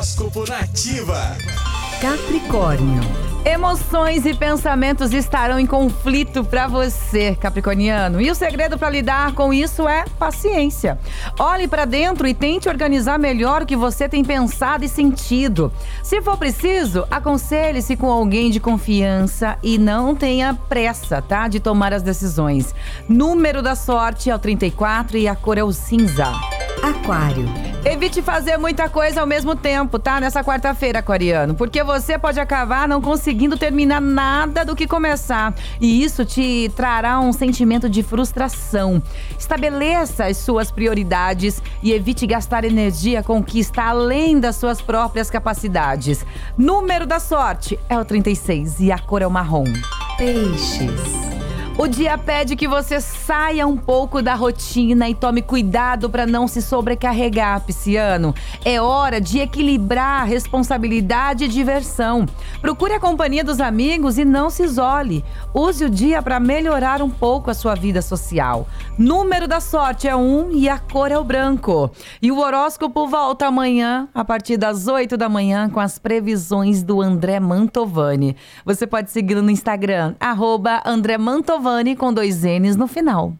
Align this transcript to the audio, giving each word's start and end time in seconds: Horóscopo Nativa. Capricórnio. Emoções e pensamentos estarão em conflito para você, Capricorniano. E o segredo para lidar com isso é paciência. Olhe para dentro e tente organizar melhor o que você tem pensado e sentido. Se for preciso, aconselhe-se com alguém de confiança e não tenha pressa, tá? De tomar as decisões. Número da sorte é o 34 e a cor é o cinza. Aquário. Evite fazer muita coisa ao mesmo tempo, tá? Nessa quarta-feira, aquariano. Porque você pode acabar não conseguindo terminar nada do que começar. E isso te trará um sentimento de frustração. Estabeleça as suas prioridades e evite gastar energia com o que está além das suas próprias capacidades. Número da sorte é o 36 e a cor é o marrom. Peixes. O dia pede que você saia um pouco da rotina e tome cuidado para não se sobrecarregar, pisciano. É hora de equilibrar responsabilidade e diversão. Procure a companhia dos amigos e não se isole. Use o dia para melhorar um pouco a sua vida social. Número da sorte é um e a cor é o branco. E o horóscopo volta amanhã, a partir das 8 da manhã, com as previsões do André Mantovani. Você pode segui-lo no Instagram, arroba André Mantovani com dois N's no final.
Horóscopo 0.00 0.46
Nativa. 0.48 1.36
Capricórnio. 2.00 3.02
Emoções 3.44 4.24
e 4.24 4.32
pensamentos 4.32 5.12
estarão 5.12 5.60
em 5.60 5.66
conflito 5.66 6.42
para 6.42 6.66
você, 6.66 7.34
Capricorniano. 7.34 8.18
E 8.18 8.30
o 8.30 8.34
segredo 8.34 8.78
para 8.78 8.88
lidar 8.88 9.34
com 9.34 9.52
isso 9.52 9.86
é 9.86 10.06
paciência. 10.18 10.98
Olhe 11.38 11.68
para 11.68 11.84
dentro 11.84 12.26
e 12.26 12.32
tente 12.32 12.66
organizar 12.66 13.18
melhor 13.18 13.60
o 13.60 13.66
que 13.66 13.76
você 13.76 14.08
tem 14.08 14.24
pensado 14.24 14.86
e 14.86 14.88
sentido. 14.88 15.70
Se 16.02 16.22
for 16.22 16.38
preciso, 16.38 17.06
aconselhe-se 17.10 17.94
com 17.94 18.10
alguém 18.10 18.50
de 18.50 18.58
confiança 18.58 19.58
e 19.62 19.76
não 19.76 20.14
tenha 20.14 20.54
pressa, 20.54 21.20
tá? 21.20 21.46
De 21.46 21.60
tomar 21.60 21.92
as 21.92 22.02
decisões. 22.02 22.74
Número 23.06 23.60
da 23.60 23.74
sorte 23.74 24.30
é 24.30 24.34
o 24.34 24.38
34 24.38 25.18
e 25.18 25.28
a 25.28 25.36
cor 25.36 25.58
é 25.58 25.62
o 25.62 25.72
cinza. 25.72 26.32
Aquário. 26.82 27.69
Evite 27.82 28.20
fazer 28.20 28.58
muita 28.58 28.90
coisa 28.90 29.22
ao 29.22 29.26
mesmo 29.26 29.56
tempo, 29.56 29.98
tá? 29.98 30.20
Nessa 30.20 30.44
quarta-feira, 30.44 30.98
aquariano. 30.98 31.54
Porque 31.54 31.82
você 31.82 32.18
pode 32.18 32.38
acabar 32.38 32.86
não 32.86 33.00
conseguindo 33.00 33.56
terminar 33.56 34.02
nada 34.02 34.64
do 34.64 34.76
que 34.76 34.86
começar. 34.86 35.54
E 35.80 36.04
isso 36.04 36.24
te 36.24 36.70
trará 36.76 37.18
um 37.20 37.32
sentimento 37.32 37.88
de 37.88 38.02
frustração. 38.02 39.02
Estabeleça 39.38 40.26
as 40.26 40.36
suas 40.36 40.70
prioridades 40.70 41.62
e 41.82 41.92
evite 41.92 42.26
gastar 42.26 42.64
energia 42.64 43.22
com 43.22 43.38
o 43.38 43.44
que 43.44 43.58
está 43.58 43.88
além 43.88 44.38
das 44.38 44.56
suas 44.56 44.82
próprias 44.82 45.30
capacidades. 45.30 46.24
Número 46.58 47.06
da 47.06 47.18
sorte 47.18 47.78
é 47.88 47.98
o 47.98 48.04
36 48.04 48.80
e 48.80 48.92
a 48.92 48.98
cor 48.98 49.22
é 49.22 49.26
o 49.26 49.30
marrom. 49.30 49.64
Peixes. 50.18 51.29
O 51.80 51.88
dia 51.88 52.18
pede 52.18 52.56
que 52.56 52.68
você 52.68 53.00
saia 53.00 53.66
um 53.66 53.74
pouco 53.74 54.20
da 54.20 54.34
rotina 54.34 55.08
e 55.08 55.14
tome 55.14 55.40
cuidado 55.40 56.10
para 56.10 56.26
não 56.26 56.46
se 56.46 56.60
sobrecarregar, 56.60 57.58
pisciano. 57.62 58.34
É 58.62 58.78
hora 58.78 59.18
de 59.18 59.38
equilibrar 59.38 60.26
responsabilidade 60.26 61.44
e 61.44 61.48
diversão. 61.48 62.26
Procure 62.60 62.92
a 62.92 63.00
companhia 63.00 63.42
dos 63.42 63.62
amigos 63.62 64.18
e 64.18 64.26
não 64.26 64.50
se 64.50 64.64
isole. 64.64 65.24
Use 65.54 65.82
o 65.82 65.88
dia 65.88 66.20
para 66.20 66.38
melhorar 66.38 67.00
um 67.00 67.08
pouco 67.08 67.50
a 67.50 67.54
sua 67.54 67.74
vida 67.74 68.02
social. 68.02 68.68
Número 68.98 69.48
da 69.48 69.58
sorte 69.58 70.06
é 70.06 70.14
um 70.14 70.50
e 70.52 70.68
a 70.68 70.78
cor 70.78 71.10
é 71.10 71.18
o 71.18 71.24
branco. 71.24 71.90
E 72.20 72.30
o 72.30 72.40
horóscopo 72.40 73.06
volta 73.06 73.46
amanhã, 73.46 74.06
a 74.14 74.22
partir 74.22 74.58
das 74.58 74.86
8 74.86 75.16
da 75.16 75.30
manhã, 75.30 75.70
com 75.70 75.80
as 75.80 75.98
previsões 75.98 76.82
do 76.82 77.00
André 77.00 77.40
Mantovani. 77.40 78.36
Você 78.66 78.86
pode 78.86 79.10
segui-lo 79.10 79.40
no 79.40 79.50
Instagram, 79.50 80.14
arroba 80.20 80.82
André 80.84 81.16
Mantovani 81.16 81.69
com 81.96 82.12
dois 82.12 82.44
N's 82.44 82.76
no 82.76 82.86
final. 82.86 83.39